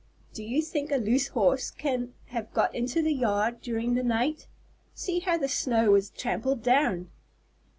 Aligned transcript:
"Do 0.33 0.43
you 0.43 0.63
think 0.63 0.91
a 0.91 0.95
loose 0.95 1.27
horse 1.27 1.69
can 1.69 2.15
have 2.29 2.51
got 2.55 2.73
into 2.73 3.03
the 3.03 3.13
yard 3.13 3.61
during 3.61 3.93
the 3.93 4.01
night? 4.01 4.47
See 4.95 5.19
how 5.19 5.37
the 5.37 5.47
snow 5.47 5.93
is 5.93 6.09
trampled 6.09 6.63
down!" 6.63 7.11